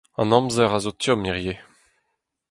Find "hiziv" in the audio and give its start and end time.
1.27-1.59